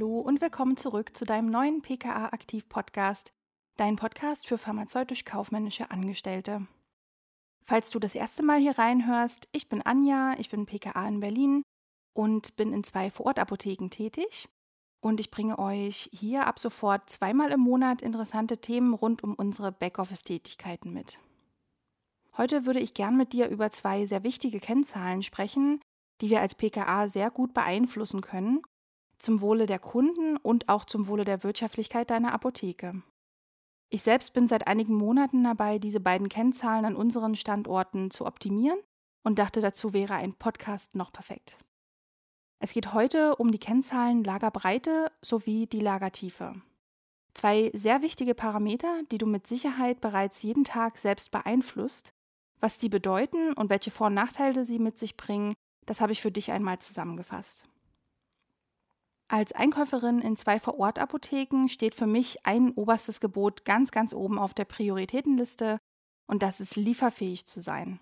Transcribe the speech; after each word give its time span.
Hallo 0.00 0.20
und 0.20 0.40
willkommen 0.40 0.78
zurück 0.78 1.14
zu 1.14 1.26
deinem 1.26 1.50
neuen 1.50 1.82
PKA 1.82 2.32
Aktiv 2.32 2.66
Podcast, 2.70 3.34
dein 3.76 3.96
Podcast 3.96 4.46
für 4.46 4.56
pharmazeutisch-kaufmännische 4.56 5.90
Angestellte. 5.90 6.66
Falls 7.66 7.90
du 7.90 7.98
das 7.98 8.14
erste 8.14 8.42
Mal 8.42 8.60
hier 8.60 8.78
reinhörst, 8.78 9.46
ich 9.52 9.68
bin 9.68 9.82
Anja, 9.82 10.36
ich 10.38 10.48
bin 10.48 10.64
PKA 10.64 11.06
in 11.06 11.20
Berlin 11.20 11.62
und 12.14 12.56
bin 12.56 12.72
in 12.72 12.82
zwei 12.82 13.10
Vorortapotheken 13.10 13.90
tätig. 13.90 14.48
Und 15.02 15.20
ich 15.20 15.30
bringe 15.30 15.58
euch 15.58 16.08
hier 16.14 16.46
ab 16.46 16.58
sofort 16.58 17.10
zweimal 17.10 17.50
im 17.52 17.60
Monat 17.60 18.00
interessante 18.00 18.56
Themen 18.56 18.94
rund 18.94 19.22
um 19.22 19.34
unsere 19.34 19.70
Backoffice-Tätigkeiten 19.70 20.94
mit. 20.94 21.18
Heute 22.38 22.64
würde 22.64 22.80
ich 22.80 22.94
gern 22.94 23.18
mit 23.18 23.34
dir 23.34 23.48
über 23.48 23.70
zwei 23.70 24.06
sehr 24.06 24.22
wichtige 24.22 24.60
Kennzahlen 24.60 25.22
sprechen, 25.22 25.78
die 26.22 26.30
wir 26.30 26.40
als 26.40 26.54
PKA 26.54 27.06
sehr 27.06 27.30
gut 27.30 27.52
beeinflussen 27.52 28.22
können 28.22 28.62
zum 29.20 29.40
Wohle 29.40 29.66
der 29.66 29.78
Kunden 29.78 30.36
und 30.36 30.68
auch 30.68 30.84
zum 30.84 31.06
Wohle 31.06 31.24
der 31.24 31.44
Wirtschaftlichkeit 31.44 32.10
deiner 32.10 32.32
Apotheke. 32.32 33.02
Ich 33.90 34.02
selbst 34.02 34.32
bin 34.32 34.46
seit 34.46 34.66
einigen 34.66 34.94
Monaten 34.94 35.44
dabei, 35.44 35.78
diese 35.78 36.00
beiden 36.00 36.28
Kennzahlen 36.28 36.84
an 36.84 36.96
unseren 36.96 37.34
Standorten 37.34 38.10
zu 38.10 38.24
optimieren 38.24 38.78
und 39.24 39.38
dachte, 39.38 39.60
dazu 39.60 39.92
wäre 39.92 40.14
ein 40.14 40.34
Podcast 40.34 40.94
noch 40.94 41.12
perfekt. 41.12 41.58
Es 42.62 42.72
geht 42.72 42.92
heute 42.92 43.36
um 43.36 43.50
die 43.50 43.58
Kennzahlen 43.58 44.22
Lagerbreite 44.22 45.10
sowie 45.22 45.66
die 45.66 45.80
Lagertiefe. 45.80 46.60
Zwei 47.34 47.70
sehr 47.74 48.02
wichtige 48.02 48.34
Parameter, 48.34 49.02
die 49.10 49.18
du 49.18 49.26
mit 49.26 49.46
Sicherheit 49.46 50.00
bereits 50.00 50.42
jeden 50.42 50.64
Tag 50.64 50.98
selbst 50.98 51.30
beeinflusst. 51.30 52.12
Was 52.60 52.76
die 52.76 52.88
bedeuten 52.88 53.54
und 53.54 53.70
welche 53.70 53.90
Vor- 53.90 54.08
und 54.08 54.14
Nachteile 54.14 54.64
sie 54.64 54.78
mit 54.78 54.98
sich 54.98 55.16
bringen, 55.16 55.54
das 55.86 56.00
habe 56.00 56.12
ich 56.12 56.20
für 56.20 56.30
dich 56.30 56.52
einmal 56.52 56.78
zusammengefasst. 56.78 57.69
Als 59.32 59.52
Einkäuferin 59.52 60.20
in 60.20 60.36
zwei 60.36 60.58
Vorortapotheken 60.58 61.68
steht 61.68 61.94
für 61.94 62.08
mich 62.08 62.44
ein 62.44 62.72
oberstes 62.72 63.20
Gebot 63.20 63.64
ganz, 63.64 63.92
ganz 63.92 64.12
oben 64.12 64.40
auf 64.40 64.54
der 64.54 64.64
Prioritätenliste 64.64 65.78
und 66.26 66.42
das 66.42 66.58
ist 66.58 66.74
lieferfähig 66.74 67.46
zu 67.46 67.60
sein. 67.60 68.00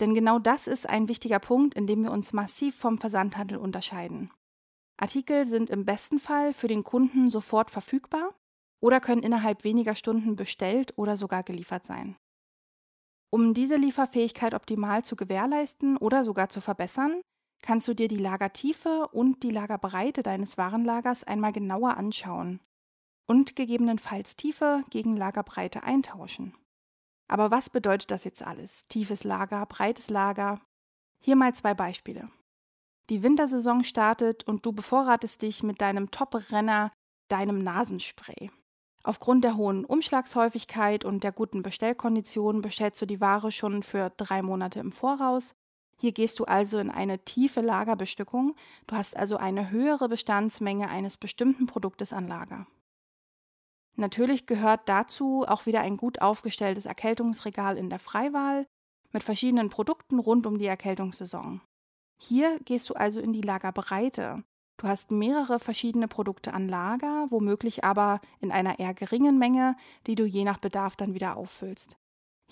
Denn 0.00 0.14
genau 0.14 0.38
das 0.38 0.66
ist 0.66 0.88
ein 0.88 1.08
wichtiger 1.08 1.40
Punkt, 1.40 1.74
in 1.74 1.86
dem 1.86 2.04
wir 2.04 2.10
uns 2.10 2.32
massiv 2.32 2.74
vom 2.74 2.96
Versandhandel 2.96 3.58
unterscheiden. 3.58 4.30
Artikel 4.96 5.44
sind 5.44 5.68
im 5.68 5.84
besten 5.84 6.18
Fall 6.18 6.54
für 6.54 6.68
den 6.68 6.84
Kunden 6.84 7.28
sofort 7.28 7.70
verfügbar 7.70 8.34
oder 8.80 8.98
können 8.98 9.22
innerhalb 9.22 9.62
weniger 9.62 9.94
Stunden 9.94 10.36
bestellt 10.36 10.94
oder 10.96 11.18
sogar 11.18 11.42
geliefert 11.42 11.84
sein. 11.84 12.16
Um 13.28 13.52
diese 13.52 13.76
Lieferfähigkeit 13.76 14.54
optimal 14.54 15.04
zu 15.04 15.16
gewährleisten 15.16 15.98
oder 15.98 16.24
sogar 16.24 16.48
zu 16.48 16.62
verbessern, 16.62 17.20
kannst 17.66 17.88
du 17.88 17.94
dir 17.94 18.06
die 18.06 18.16
Lagertiefe 18.16 19.08
und 19.08 19.42
die 19.42 19.50
Lagerbreite 19.50 20.22
deines 20.22 20.56
Warenlagers 20.56 21.24
einmal 21.24 21.50
genauer 21.50 21.96
anschauen 21.96 22.60
und 23.26 23.56
gegebenenfalls 23.56 24.36
Tiefe 24.36 24.84
gegen 24.88 25.16
Lagerbreite 25.16 25.82
eintauschen. 25.82 26.54
Aber 27.26 27.50
was 27.50 27.68
bedeutet 27.68 28.12
das 28.12 28.22
jetzt 28.22 28.46
alles? 28.46 28.86
Tiefes 28.86 29.24
Lager, 29.24 29.66
breites 29.66 30.10
Lager? 30.10 30.60
Hier 31.20 31.34
mal 31.34 31.56
zwei 31.56 31.74
Beispiele. 31.74 32.30
Die 33.10 33.24
Wintersaison 33.24 33.82
startet 33.82 34.46
und 34.46 34.64
du 34.64 34.70
bevorratest 34.70 35.42
dich 35.42 35.64
mit 35.64 35.80
deinem 35.80 36.12
Top-Renner, 36.12 36.92
deinem 37.26 37.58
Nasenspray. 37.64 38.52
Aufgrund 39.02 39.42
der 39.42 39.56
hohen 39.56 39.84
Umschlagshäufigkeit 39.84 41.04
und 41.04 41.24
der 41.24 41.32
guten 41.32 41.62
Bestellkonditionen 41.62 42.62
bestellst 42.62 43.02
du 43.02 43.06
die 43.06 43.20
Ware 43.20 43.50
schon 43.50 43.82
für 43.82 44.10
drei 44.16 44.42
Monate 44.42 44.78
im 44.78 44.92
Voraus 44.92 45.56
hier 45.98 46.12
gehst 46.12 46.38
du 46.38 46.44
also 46.44 46.78
in 46.78 46.90
eine 46.90 47.18
tiefe 47.20 47.60
Lagerbestückung. 47.60 48.54
Du 48.86 48.96
hast 48.96 49.16
also 49.16 49.36
eine 49.36 49.70
höhere 49.70 50.08
Bestandsmenge 50.08 50.88
eines 50.88 51.16
bestimmten 51.16 51.66
Produktes 51.66 52.12
an 52.12 52.28
Lager. 52.28 52.66
Natürlich 53.96 54.46
gehört 54.46 54.88
dazu 54.90 55.46
auch 55.48 55.64
wieder 55.64 55.80
ein 55.80 55.96
gut 55.96 56.20
aufgestelltes 56.20 56.84
Erkältungsregal 56.84 57.78
in 57.78 57.88
der 57.88 57.98
Freiwahl 57.98 58.66
mit 59.12 59.22
verschiedenen 59.22 59.70
Produkten 59.70 60.18
rund 60.18 60.46
um 60.46 60.58
die 60.58 60.66
Erkältungssaison. 60.66 61.62
Hier 62.18 62.58
gehst 62.60 62.90
du 62.90 62.94
also 62.94 63.20
in 63.20 63.32
die 63.32 63.40
Lagerbreite. 63.40 64.44
Du 64.78 64.88
hast 64.88 65.10
mehrere 65.10 65.58
verschiedene 65.58 66.08
Produkte 66.08 66.52
an 66.52 66.68
Lager, 66.68 67.26
womöglich 67.30 67.84
aber 67.84 68.20
in 68.40 68.52
einer 68.52 68.78
eher 68.78 68.92
geringen 68.92 69.38
Menge, 69.38 69.76
die 70.06 70.14
du 70.14 70.26
je 70.26 70.44
nach 70.44 70.58
Bedarf 70.58 70.96
dann 70.96 71.14
wieder 71.14 71.38
auffüllst. 71.38 71.96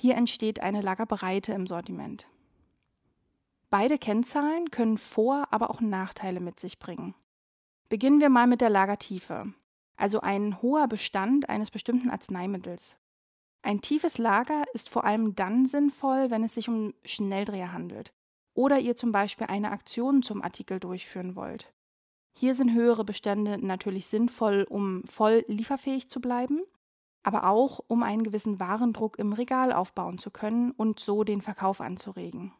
Hier 0.00 0.14
entsteht 0.16 0.60
eine 0.60 0.80
Lagerbreite 0.80 1.52
im 1.52 1.66
Sortiment. 1.66 2.26
Beide 3.74 3.98
Kennzahlen 3.98 4.70
können 4.70 4.98
Vor-, 4.98 5.48
aber 5.50 5.68
auch 5.68 5.80
Nachteile 5.80 6.38
mit 6.38 6.60
sich 6.60 6.78
bringen. 6.78 7.12
Beginnen 7.88 8.20
wir 8.20 8.28
mal 8.28 8.46
mit 8.46 8.60
der 8.60 8.70
Lagertiefe, 8.70 9.52
also 9.96 10.20
ein 10.20 10.62
hoher 10.62 10.86
Bestand 10.86 11.48
eines 11.48 11.72
bestimmten 11.72 12.08
Arzneimittels. 12.08 12.94
Ein 13.62 13.80
tiefes 13.80 14.16
Lager 14.16 14.62
ist 14.74 14.88
vor 14.88 15.04
allem 15.04 15.34
dann 15.34 15.66
sinnvoll, 15.66 16.30
wenn 16.30 16.44
es 16.44 16.54
sich 16.54 16.68
um 16.68 16.94
Schnelldreher 17.04 17.72
handelt 17.72 18.14
oder 18.54 18.78
ihr 18.78 18.94
zum 18.94 19.10
Beispiel 19.10 19.48
eine 19.48 19.72
Aktion 19.72 20.22
zum 20.22 20.40
Artikel 20.40 20.78
durchführen 20.78 21.34
wollt. 21.34 21.74
Hier 22.32 22.54
sind 22.54 22.74
höhere 22.74 23.04
Bestände 23.04 23.58
natürlich 23.58 24.06
sinnvoll, 24.06 24.68
um 24.70 25.02
voll 25.08 25.44
lieferfähig 25.48 26.08
zu 26.08 26.20
bleiben, 26.20 26.62
aber 27.24 27.48
auch 27.48 27.80
um 27.88 28.04
einen 28.04 28.22
gewissen 28.22 28.60
Warendruck 28.60 29.18
im 29.18 29.32
Regal 29.32 29.72
aufbauen 29.72 30.18
zu 30.18 30.30
können 30.30 30.70
und 30.70 31.00
so 31.00 31.24
den 31.24 31.42
Verkauf 31.42 31.80
anzuregen. 31.80 32.52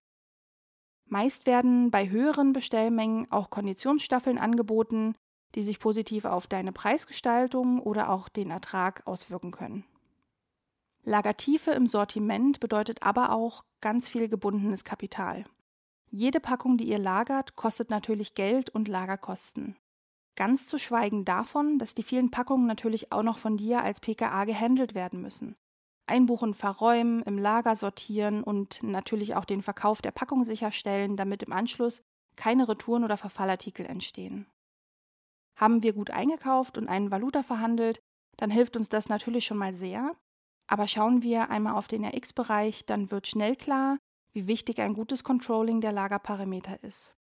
Meist 1.06 1.46
werden 1.46 1.90
bei 1.90 2.08
höheren 2.08 2.52
Bestellmengen 2.52 3.30
auch 3.30 3.50
Konditionsstaffeln 3.50 4.38
angeboten, 4.38 5.14
die 5.54 5.62
sich 5.62 5.78
positiv 5.78 6.24
auf 6.24 6.46
deine 6.46 6.72
Preisgestaltung 6.72 7.80
oder 7.80 8.10
auch 8.10 8.28
den 8.28 8.50
Ertrag 8.50 9.06
auswirken 9.06 9.50
können. 9.50 9.84
Lagertiefe 11.04 11.70
im 11.72 11.86
Sortiment 11.86 12.60
bedeutet 12.60 13.02
aber 13.02 13.30
auch 13.30 13.64
ganz 13.80 14.08
viel 14.08 14.28
gebundenes 14.28 14.84
Kapital. 14.84 15.44
Jede 16.10 16.40
Packung, 16.40 16.78
die 16.78 16.88
ihr 16.88 16.98
lagert, 16.98 17.56
kostet 17.56 17.90
natürlich 17.90 18.34
Geld 18.34 18.70
und 18.70 18.88
Lagerkosten. 18.88 19.76
Ganz 20.36 20.66
zu 20.66 20.78
schweigen 20.78 21.24
davon, 21.24 21.78
dass 21.78 21.94
die 21.94 22.02
vielen 22.02 22.30
Packungen 22.30 22.66
natürlich 22.66 23.12
auch 23.12 23.22
noch 23.22 23.38
von 23.38 23.56
dir 23.56 23.82
als 23.82 24.00
PKA 24.00 24.44
gehandelt 24.44 24.94
werden 24.94 25.20
müssen. 25.20 25.56
Einbuchen, 26.06 26.54
verräumen, 26.54 27.22
im 27.22 27.38
Lager 27.38 27.76
sortieren 27.76 28.42
und 28.42 28.82
natürlich 28.82 29.34
auch 29.34 29.44
den 29.44 29.62
Verkauf 29.62 30.02
der 30.02 30.10
Packung 30.10 30.44
sicherstellen, 30.44 31.16
damit 31.16 31.42
im 31.42 31.52
Anschluss 31.52 32.02
keine 32.36 32.68
Retouren 32.68 33.04
oder 33.04 33.16
Verfallartikel 33.16 33.86
entstehen. 33.86 34.46
Haben 35.56 35.82
wir 35.82 35.92
gut 35.92 36.10
eingekauft 36.10 36.76
und 36.78 36.88
einen 36.88 37.10
Valuta 37.10 37.42
verhandelt, 37.42 38.00
dann 38.36 38.50
hilft 38.50 38.76
uns 38.76 38.88
das 38.88 39.08
natürlich 39.08 39.46
schon 39.46 39.58
mal 39.58 39.74
sehr. 39.74 40.16
Aber 40.66 40.88
schauen 40.88 41.22
wir 41.22 41.50
einmal 41.50 41.74
auf 41.74 41.88
den 41.88 42.04
RX-Bereich, 42.04 42.86
dann 42.86 43.10
wird 43.10 43.26
schnell 43.26 43.54
klar, 43.54 43.98
wie 44.32 44.46
wichtig 44.46 44.80
ein 44.80 44.94
gutes 44.94 45.22
Controlling 45.22 45.80
der 45.80 45.92
Lagerparameter 45.92 46.82
ist. 46.82 47.14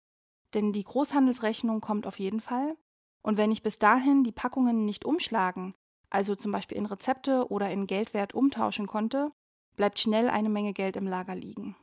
Denn 0.53 0.71
die 0.71 0.83
Großhandelsrechnung 0.83 1.81
kommt 1.81 2.07
auf 2.07 2.19
jeden 2.19 2.39
Fall. 2.39 2.77
Und 3.23 3.37
wenn 3.37 3.51
ich 3.51 3.63
bis 3.63 3.79
dahin 3.79 4.23
die 4.23 4.31
Packungen 4.31 4.85
nicht 4.85 5.05
umschlagen, 5.05 5.75
also 6.11 6.35
zum 6.35 6.51
Beispiel 6.51 6.77
in 6.77 6.85
Rezepte 6.85 7.49
oder 7.49 7.71
in 7.71 7.87
Geldwert 7.87 8.33
umtauschen 8.33 8.85
konnte, 8.85 9.31
bleibt 9.75 9.99
schnell 9.99 10.29
eine 10.29 10.49
Menge 10.49 10.73
Geld 10.73 10.95
im 10.97 11.07
Lager 11.07 11.33
liegen. 11.33 11.75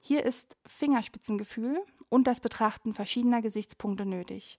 Hier 0.00 0.24
ist 0.24 0.56
Fingerspitzengefühl 0.66 1.80
und 2.08 2.26
das 2.26 2.40
Betrachten 2.40 2.94
verschiedener 2.94 3.42
Gesichtspunkte 3.42 4.06
nötig. 4.06 4.58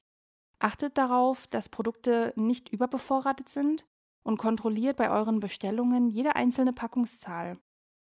Achtet 0.60 0.98
darauf, 0.98 1.48
dass 1.48 1.70
Produkte 1.70 2.34
nicht 2.36 2.70
überbevorratet 2.70 3.50
sind 3.50 3.86
und 4.24 4.38
kontrolliert 4.38 4.98
bei 4.98 5.10
euren 5.10 5.40
Bestellungen 5.40 6.10
jede 6.10 6.36
einzelne 6.36 6.72
Packungszahl. 6.72 7.58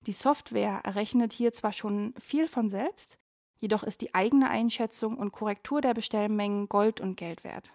Die 0.02 0.12
Software 0.12 0.82
errechnet 0.84 1.32
hier 1.32 1.52
zwar 1.54 1.72
schon 1.72 2.14
viel 2.20 2.46
von 2.46 2.68
selbst, 2.68 3.18
jedoch 3.58 3.82
ist 3.82 4.02
die 4.02 4.14
eigene 4.14 4.50
Einschätzung 4.50 5.16
und 5.16 5.32
Korrektur 5.32 5.80
der 5.80 5.94
Bestellmengen 5.94 6.68
Gold 6.68 7.00
und 7.00 7.16
Geld 7.16 7.42
wert. 7.42 7.72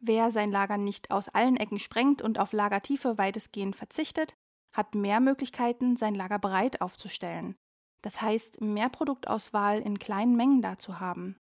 Wer 0.00 0.32
sein 0.32 0.50
Lager 0.50 0.78
nicht 0.78 1.10
aus 1.10 1.28
allen 1.28 1.56
Ecken 1.56 1.78
sprengt 1.78 2.22
und 2.22 2.38
auf 2.38 2.52
Lagertiefe 2.52 3.18
weitestgehend 3.18 3.76
verzichtet, 3.76 4.34
hat 4.74 4.94
mehr 4.94 5.20
Möglichkeiten, 5.20 5.96
sein 5.96 6.14
Lager 6.14 6.38
breit 6.38 6.80
aufzustellen. 6.80 7.56
Das 8.02 8.22
heißt, 8.22 8.60
mehr 8.60 8.88
Produktauswahl 8.88 9.80
in 9.80 9.98
kleinen 9.98 10.36
Mengen 10.36 10.62
da 10.62 10.78
zu 10.78 11.00
haben. 11.00 11.36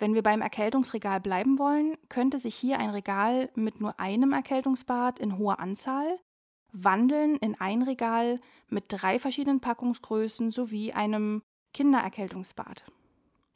Wenn 0.00 0.14
wir 0.14 0.22
beim 0.22 0.40
Erkältungsregal 0.40 1.20
bleiben 1.20 1.58
wollen, 1.58 1.96
könnte 2.08 2.38
sich 2.38 2.54
hier 2.54 2.78
ein 2.78 2.90
Regal 2.90 3.50
mit 3.54 3.80
nur 3.80 3.98
einem 4.00 4.32
Erkältungsbad 4.32 5.18
in 5.18 5.38
hoher 5.38 5.60
Anzahl 5.60 6.18
wandeln 6.72 7.36
in 7.36 7.54
ein 7.60 7.82
Regal 7.82 8.40
mit 8.68 8.84
drei 8.88 9.18
verschiedenen 9.18 9.60
Packungsgrößen 9.60 10.50
sowie 10.50 10.92
einem 10.92 11.42
Kindererkältungsbad. 11.74 12.84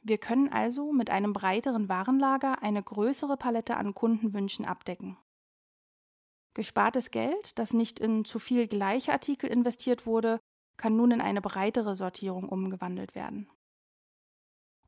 Wir 0.05 0.19
können 0.19 0.49
also 0.49 0.93
mit 0.93 1.11
einem 1.11 1.33
breiteren 1.33 1.89
Warenlager 1.89 2.61
eine 2.63 2.83
größere 2.83 3.37
Palette 3.37 3.77
an 3.77 3.95
Kundenwünschen 3.95 4.65
abdecken. 4.65 5.17
Gespartes 6.55 7.11
Geld, 7.11 7.59
das 7.59 7.73
nicht 7.73 8.01
in 8.01 8.25
zu 8.25 8.39
viel 8.39 8.67
gleiche 8.67 9.13
Artikel 9.13 9.49
investiert 9.49 10.05
wurde, 10.05 10.41
kann 10.77 10.97
nun 10.97 11.13
in 11.13 11.21
eine 11.21 11.41
breitere 11.41 11.95
Sortierung 11.95 12.49
umgewandelt 12.49 13.15
werden. 13.15 13.49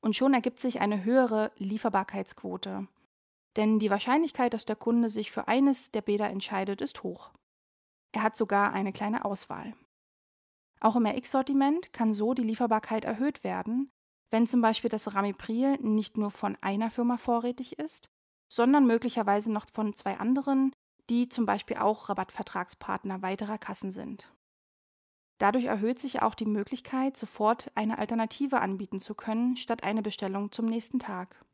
Und 0.00 0.16
schon 0.16 0.34
ergibt 0.34 0.58
sich 0.58 0.80
eine 0.80 1.04
höhere 1.04 1.52
Lieferbarkeitsquote. 1.56 2.88
Denn 3.56 3.78
die 3.78 3.90
Wahrscheinlichkeit, 3.90 4.52
dass 4.52 4.64
der 4.64 4.76
Kunde 4.76 5.08
sich 5.08 5.30
für 5.30 5.46
eines 5.46 5.92
der 5.92 6.02
Bäder 6.02 6.28
entscheidet, 6.28 6.80
ist 6.82 7.04
hoch. 7.04 7.32
Er 8.12 8.22
hat 8.22 8.36
sogar 8.36 8.72
eine 8.72 8.92
kleine 8.92 9.24
Auswahl. 9.24 9.74
Auch 10.80 10.96
im 10.96 11.06
RX-Sortiment 11.06 11.92
kann 11.92 12.12
so 12.12 12.34
die 12.34 12.42
Lieferbarkeit 12.42 13.04
erhöht 13.04 13.44
werden, 13.44 13.90
wenn 14.30 14.46
zum 14.46 14.60
Beispiel 14.60 14.90
das 14.90 15.14
Ramipril 15.14 15.78
nicht 15.78 16.16
nur 16.16 16.30
von 16.30 16.56
einer 16.60 16.90
Firma 16.90 17.16
vorrätig 17.16 17.78
ist, 17.78 18.08
sondern 18.48 18.86
möglicherweise 18.86 19.50
noch 19.52 19.66
von 19.72 19.94
zwei 19.94 20.18
anderen, 20.18 20.74
die 21.10 21.28
zum 21.28 21.46
Beispiel 21.46 21.76
auch 21.76 22.08
Rabattvertragspartner 22.08 23.22
weiterer 23.22 23.58
Kassen 23.58 23.92
sind. 23.92 24.32
Dadurch 25.38 25.64
erhöht 25.64 25.98
sich 25.98 26.22
auch 26.22 26.34
die 26.34 26.46
Möglichkeit, 26.46 27.16
sofort 27.16 27.70
eine 27.74 27.98
Alternative 27.98 28.60
anbieten 28.60 29.00
zu 29.00 29.14
können, 29.14 29.56
statt 29.56 29.82
eine 29.82 30.02
Bestellung 30.02 30.52
zum 30.52 30.66
nächsten 30.66 30.98
Tag. 30.98 31.44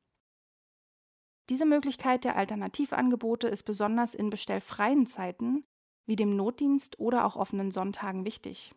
Diese 1.49 1.66
Möglichkeit 1.66 2.25
der 2.25 2.37
Alternativangebote 2.37 3.49
ist 3.49 3.64
besonders 3.64 4.14
in 4.14 4.31
bestellfreien 4.31 5.06
Zeiten, 5.06 5.64
wie 6.06 6.16
dem 6.16 6.37
Notdienst 6.37 7.00
oder 7.00 7.25
auch 7.25 7.37
offenen 7.37 7.73
Sonntagen 7.73 8.25
wichtig. 8.25 8.73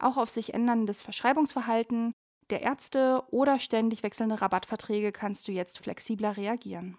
Auch 0.00 0.16
auf 0.16 0.30
sich 0.30 0.54
änderndes 0.54 1.02
Verschreibungsverhalten 1.02 2.12
der 2.50 2.62
Ärzte 2.62 3.22
oder 3.30 3.58
ständig 3.58 4.02
wechselnde 4.02 4.40
Rabattverträge 4.40 5.12
kannst 5.12 5.48
du 5.48 5.52
jetzt 5.52 5.78
flexibler 5.78 6.36
reagieren. 6.36 6.98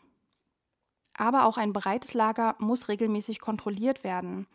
Aber 1.13 1.45
auch 1.45 1.57
ein 1.57 1.73
breites 1.73 2.13
Lager 2.13 2.55
muss 2.59 2.89
regelmäßig 2.89 3.39
kontrolliert 3.39 4.03
werden, 4.03 4.47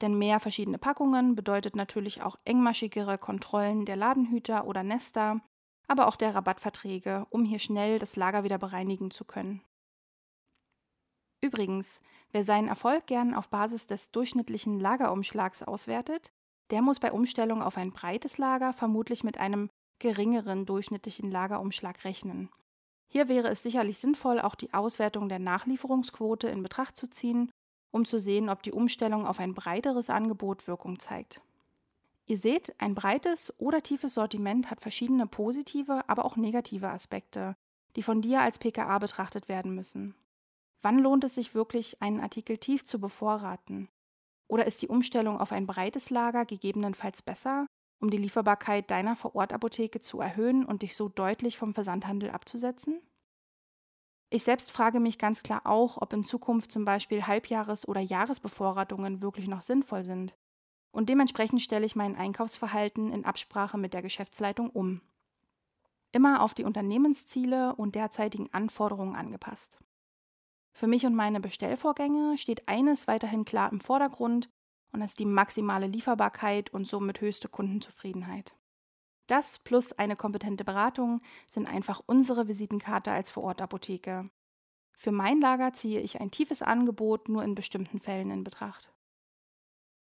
denn 0.00 0.16
mehr 0.16 0.40
verschiedene 0.40 0.78
Packungen 0.78 1.34
bedeutet 1.34 1.76
natürlich 1.76 2.22
auch 2.22 2.36
engmaschigere 2.44 3.18
Kontrollen 3.18 3.84
der 3.84 3.96
Ladenhüter 3.96 4.66
oder 4.66 4.82
Nester, 4.82 5.40
aber 5.88 6.08
auch 6.08 6.16
der 6.16 6.34
Rabattverträge, 6.34 7.26
um 7.30 7.44
hier 7.44 7.58
schnell 7.58 7.98
das 7.98 8.16
Lager 8.16 8.44
wieder 8.44 8.58
bereinigen 8.58 9.10
zu 9.10 9.24
können. 9.24 9.62
Übrigens, 11.42 12.00
wer 12.32 12.44
seinen 12.44 12.68
Erfolg 12.68 13.06
gern 13.06 13.34
auf 13.34 13.48
Basis 13.48 13.86
des 13.86 14.10
durchschnittlichen 14.10 14.80
Lagerumschlags 14.80 15.62
auswertet, 15.62 16.32
der 16.70 16.82
muss 16.82 16.98
bei 16.98 17.12
Umstellung 17.12 17.62
auf 17.62 17.76
ein 17.76 17.92
breites 17.92 18.38
Lager 18.38 18.72
vermutlich 18.72 19.22
mit 19.22 19.38
einem 19.38 19.70
geringeren 19.98 20.66
durchschnittlichen 20.66 21.30
Lagerumschlag 21.30 22.04
rechnen. 22.04 22.50
Hier 23.08 23.28
wäre 23.28 23.48
es 23.48 23.62
sicherlich 23.62 23.98
sinnvoll, 23.98 24.40
auch 24.40 24.54
die 24.54 24.74
Auswertung 24.74 25.28
der 25.28 25.38
Nachlieferungsquote 25.38 26.48
in 26.48 26.62
Betracht 26.62 26.96
zu 26.96 27.08
ziehen 27.08 27.50
um 27.96 28.04
zu 28.04 28.20
sehen, 28.20 28.48
ob 28.48 28.62
die 28.62 28.72
Umstellung 28.72 29.26
auf 29.26 29.40
ein 29.40 29.54
breiteres 29.54 30.10
Angebot 30.10 30.68
Wirkung 30.68 31.00
zeigt. 31.00 31.40
Ihr 32.26 32.38
seht, 32.38 32.78
ein 32.78 32.94
breites 32.94 33.52
oder 33.58 33.82
tiefes 33.82 34.14
Sortiment 34.14 34.70
hat 34.70 34.80
verschiedene 34.80 35.26
positive, 35.26 36.08
aber 36.08 36.24
auch 36.24 36.36
negative 36.36 36.90
Aspekte, 36.90 37.56
die 37.96 38.02
von 38.02 38.20
dir 38.20 38.42
als 38.42 38.58
PKA 38.58 38.98
betrachtet 38.98 39.48
werden 39.48 39.74
müssen. 39.74 40.14
Wann 40.82 40.98
lohnt 40.98 41.24
es 41.24 41.34
sich 41.34 41.54
wirklich, 41.54 42.02
einen 42.02 42.20
Artikel 42.20 42.58
tief 42.58 42.84
zu 42.84 43.00
bevorraten? 43.00 43.88
Oder 44.48 44.66
ist 44.66 44.82
die 44.82 44.88
Umstellung 44.88 45.40
auf 45.40 45.50
ein 45.50 45.66
breites 45.66 46.10
Lager 46.10 46.44
gegebenenfalls 46.44 47.22
besser, 47.22 47.66
um 48.00 48.10
die 48.10 48.18
Lieferbarkeit 48.18 48.90
deiner 48.90 49.16
Vorortapotheke 49.16 50.00
zu 50.00 50.20
erhöhen 50.20 50.64
und 50.64 50.82
dich 50.82 50.96
so 50.96 51.08
deutlich 51.08 51.56
vom 51.56 51.74
Versandhandel 51.74 52.30
abzusetzen? 52.30 53.00
Ich 54.28 54.42
selbst 54.42 54.72
frage 54.72 54.98
mich 54.98 55.18
ganz 55.18 55.42
klar 55.42 55.62
auch, 55.64 56.02
ob 56.02 56.12
in 56.12 56.24
Zukunft 56.24 56.72
zum 56.72 56.84
Beispiel 56.84 57.22
Halbjahres- 57.22 57.86
oder 57.86 58.00
Jahresbevorratungen 58.00 59.22
wirklich 59.22 59.46
noch 59.46 59.62
sinnvoll 59.62 60.04
sind. 60.04 60.36
Und 60.90 61.08
dementsprechend 61.08 61.62
stelle 61.62 61.86
ich 61.86 61.94
mein 61.94 62.16
Einkaufsverhalten 62.16 63.12
in 63.12 63.24
Absprache 63.24 63.78
mit 63.78 63.94
der 63.94 64.02
Geschäftsleitung 64.02 64.70
um. 64.70 65.00
Immer 66.10 66.42
auf 66.42 66.54
die 66.54 66.64
Unternehmensziele 66.64 67.76
und 67.76 67.94
derzeitigen 67.94 68.52
Anforderungen 68.52 69.14
angepasst. 69.14 69.78
Für 70.72 70.86
mich 70.86 71.06
und 71.06 71.14
meine 71.14 71.40
Bestellvorgänge 71.40 72.36
steht 72.36 72.68
eines 72.68 73.06
weiterhin 73.06 73.44
klar 73.44 73.70
im 73.70 73.80
Vordergrund 73.80 74.50
und 74.96 75.00
das 75.00 75.10
ist 75.10 75.18
die 75.18 75.26
maximale 75.26 75.88
Lieferbarkeit 75.88 76.72
und 76.72 76.86
somit 76.86 77.20
höchste 77.20 77.50
Kundenzufriedenheit. 77.50 78.56
Das 79.26 79.58
plus 79.58 79.92
eine 79.92 80.16
kompetente 80.16 80.64
Beratung 80.64 81.20
sind 81.48 81.66
einfach 81.66 82.00
unsere 82.06 82.48
Visitenkarte 82.48 83.12
als 83.12 83.30
Vorortapotheke. 83.30 84.30
Für 84.96 85.12
mein 85.12 85.38
Lager 85.42 85.74
ziehe 85.74 86.00
ich 86.00 86.18
ein 86.18 86.30
tiefes 86.30 86.62
Angebot 86.62 87.28
nur 87.28 87.44
in 87.44 87.54
bestimmten 87.54 88.00
Fällen 88.00 88.30
in 88.30 88.42
Betracht. 88.42 88.90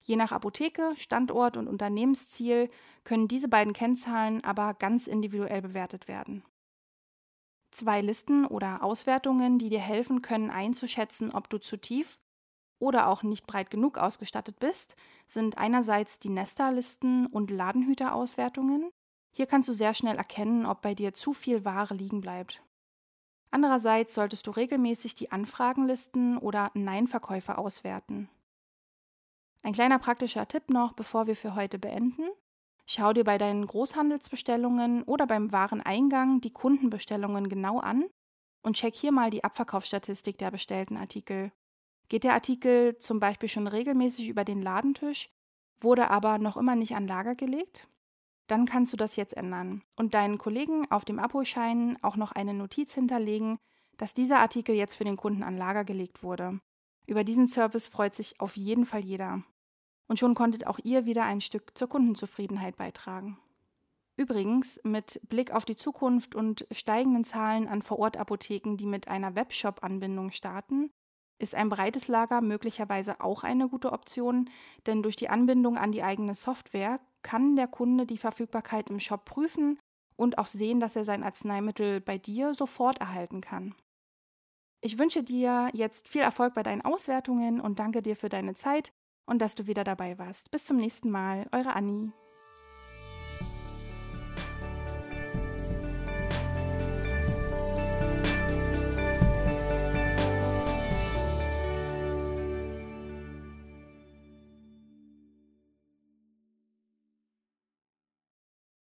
Je 0.03 0.17
nach 0.17 0.31
Apotheke, 0.31 0.93
Standort 0.97 1.57
und 1.57 1.69
Unternehmensziel 1.69 2.69
können 3.03 3.29
diese 3.29 3.49
beiden 3.49 3.73
Kennzahlen 3.73 4.45
aber 4.45 4.75
ganz 4.75 5.07
individuell 5.07 5.63
bewertet 5.63 6.07
werden. 6.07 6.45
Zwei 7.71 8.03
Listen 8.03 8.45
oder 8.45 8.83
Auswertungen, 8.83 9.59
die 9.59 9.71
dir 9.71 9.81
helfen 9.81 10.21
können 10.21 10.51
einzuschätzen, 10.51 11.31
ob 11.31 11.49
du 11.49 11.57
zu 11.57 11.79
tief 11.79 12.19
oder 12.83 13.09
auch 13.09 13.23
nicht 13.23 13.47
breit 13.47 13.71
genug 13.71 13.97
ausgestattet 13.97 14.59
bist, 14.59 14.97
sind 15.27 15.57
einerseits 15.57 16.19
die 16.19 16.29
Nesta-Listen 16.29 17.27
und 17.27 17.51
Ladenhüter-Auswertungen 17.51 18.91
hier 19.35 19.47
kannst 19.47 19.69
du 19.69 19.73
sehr 19.73 19.95
schnell 19.95 20.17
erkennen, 20.17 20.67
ob 20.67 20.83
bei 20.83 20.95
dir 20.95 21.15
zu 21.15 21.33
viel 21.33 21.65
Ware 21.65 21.95
liegen 21.95 22.21
bleibt. 22.21 22.63
Andererseits 23.51 24.15
solltest 24.15 24.47
du 24.47 24.51
regelmäßig 24.51 25.15
die 25.15 25.33
Anfragenlisten 25.33 26.39
oder 26.39 26.71
Nein-Verkäufe 26.75 27.59
auswerten. 27.59 28.29
Ein 29.63 29.73
kleiner 29.73 29.99
praktischer 29.99 30.47
Tipp 30.49 30.71
noch, 30.71 30.93
bevor 30.93 31.27
wir 31.27 31.37
für 31.37 31.55
heute 31.55 31.79
beenden. 31.79 32.29
Schau 32.87 33.13
dir 33.13 33.25
bei 33.25 33.39
deinen 33.39 33.67
Großhandelsbestellungen 33.67 35.03
oder 35.05 35.27
beim 35.27 35.53
Wareneingang 35.53 36.41
die 36.41 36.53
Kundenbestellungen 36.53 37.49
genau 37.49 37.79
an 37.79 38.07
und 38.63 38.77
check 38.77 38.95
hier 38.95 39.13
mal 39.13 39.31
die 39.31 39.45
Abverkaufsstatistik 39.45 40.37
der 40.39 40.51
bestellten 40.51 40.97
Artikel. 40.97 41.53
Geht 42.09 42.25
der 42.25 42.35
Artikel 42.35 42.97
zum 42.99 43.21
Beispiel 43.21 43.49
schon 43.49 43.67
regelmäßig 43.67 44.29
über 44.29 44.45
den 44.45 44.63
Ladentisch, 44.63 45.31
wurde 45.79 46.11
aber 46.11 46.39
noch 46.39 46.57
immer 46.57 46.77
nicht 46.77 46.95
an 46.95 47.07
Lager 47.07 47.35
gelegt? 47.35 47.89
dann 48.53 48.67
kannst 48.67 48.93
du 48.93 48.99
das 48.99 49.17
jetzt 49.17 49.35
ändern 49.35 49.83
und 49.97 50.13
deinen 50.13 50.37
Kollegen 50.37 50.91
auf 50.91 51.07
dem 51.07 51.19
Abholschein 51.19 51.97
auch 52.03 52.17
noch 52.17 52.33
eine 52.33 52.53
Notiz 52.53 52.93
hinterlegen, 52.93 53.59
dass 53.97 54.13
dieser 54.13 54.41
Artikel 54.41 54.75
jetzt 54.75 54.95
für 54.95 55.05
den 55.05 55.17
Kunden 55.17 55.43
an 55.43 55.57
Lager 55.57 55.85
gelegt 55.85 56.23
wurde. 56.23 56.61
Über 57.07 57.25
diesen 57.25 57.49
Service 57.49 57.89
freut 57.89 58.15
sich 58.15 58.41
auf 58.41 58.59
jeden 58.59 58.85
Fall 58.85 59.01
jeder. 59.01 59.43
Und 60.07 60.19
schon 60.19 60.35
konntet 60.35 60.67
auch 60.67 60.79
ihr 60.83 61.07
wieder 61.07 61.25
ein 61.25 61.41
Stück 61.41 61.73
zur 61.75 61.89
Kundenzufriedenheit 61.89 62.77
beitragen. 62.77 63.39
Übrigens, 64.17 64.79
mit 64.85 65.19
Blick 65.31 65.53
auf 65.53 65.65
die 65.65 65.77
Zukunft 65.77 66.35
und 66.35 66.67
steigenden 66.71 67.25
Zahlen 67.25 67.69
an 67.69 67.81
Vorortapotheken, 67.81 68.77
die 68.77 68.87
mit 68.87 69.09
einer 69.09 69.35
Webshop-Anbindung 69.35 70.31
starten, 70.31 70.91
ist 71.43 71.55
ein 71.55 71.69
breites 71.69 72.09
Lager 72.09 72.41
möglicherweise 72.41 73.21
auch 73.21 73.43
eine 73.43 73.69
gute 73.69 73.93
Option, 73.93 74.49
denn 74.87 75.03
durch 75.03 75.17
die 75.17 75.29
Anbindung 75.29 75.77
an 75.77 75.93
die 75.93 76.03
eigene 76.03 76.35
Software 76.35 77.01
kann 77.23 77.57
der 77.57 77.67
Kunde 77.67 78.07
die 78.07 78.17
Verfügbarkeit 78.17 78.91
im 78.91 79.01
Shop 79.01 79.25
prüfen 79.25 79.79
und 80.17 80.39
auch 80.39 80.47
sehen, 80.47 80.81
dass 80.81 80.97
er 80.97 81.05
sein 81.05 81.25
Arzneimittel 81.25 82.01
bei 82.01 82.17
dir 82.17 82.55
sofort 82.55 82.99
erhalten 82.99 83.41
kann. 83.41 83.75
Ich 84.81 84.99
wünsche 84.99 85.23
dir 85.23 85.71
jetzt 85.73 86.09
viel 86.09 86.23
Erfolg 86.23 86.55
bei 86.55 86.63
deinen 86.63 86.83
Auswertungen 86.83 87.61
und 87.61 87.79
danke 87.79 88.03
dir 88.03 88.17
für 88.17 88.29
deine 88.29 88.55
Zeit 88.55 88.93
und 89.27 89.41
dass 89.41 89.55
du 89.55 89.67
wieder 89.67 89.85
dabei 89.85 90.19
warst. 90.19 90.51
Bis 90.51 90.65
zum 90.65 90.77
nächsten 90.77 91.11
Mal, 91.11 91.47
eure 91.53 91.75
Annie. 91.75 92.13